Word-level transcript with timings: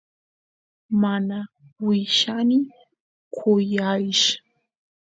mana 1.01 1.37
willani 1.85 2.57
kuyaysh 3.35 4.27